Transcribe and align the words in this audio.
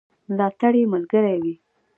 ملاتړ 0.29 0.73
ملګری 0.93 1.33
وي. 1.43 1.53